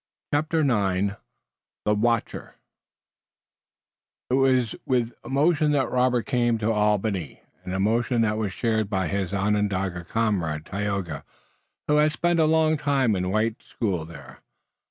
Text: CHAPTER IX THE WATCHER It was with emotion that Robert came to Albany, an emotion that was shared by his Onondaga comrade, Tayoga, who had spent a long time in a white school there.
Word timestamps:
CHAPTER 0.33 0.61
IX 0.61 1.17
THE 1.85 1.93
WATCHER 1.93 2.55
It 4.31 4.33
was 4.33 4.73
with 4.83 5.13
emotion 5.23 5.73
that 5.73 5.91
Robert 5.91 6.25
came 6.25 6.57
to 6.57 6.71
Albany, 6.71 7.43
an 7.63 7.71
emotion 7.73 8.21
that 8.21 8.39
was 8.39 8.51
shared 8.51 8.89
by 8.89 9.09
his 9.09 9.31
Onondaga 9.31 10.03
comrade, 10.05 10.65
Tayoga, 10.65 11.23
who 11.87 11.97
had 11.97 12.11
spent 12.11 12.39
a 12.39 12.45
long 12.45 12.77
time 12.77 13.15
in 13.15 13.25
a 13.25 13.29
white 13.29 13.61
school 13.61 14.03
there. 14.03 14.39